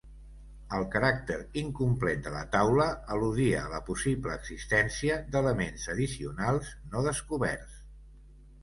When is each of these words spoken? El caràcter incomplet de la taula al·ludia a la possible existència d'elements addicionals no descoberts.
El 0.77 0.85
caràcter 0.93 1.35
incomplet 1.61 2.23
de 2.29 2.33
la 2.37 2.41
taula 2.57 2.87
al·ludia 3.17 3.61
a 3.61 3.69
la 3.75 3.83
possible 3.91 4.33
existència 4.41 5.21
d'elements 5.37 5.87
addicionals 5.97 6.75
no 6.97 7.07
descoberts. 7.13 7.83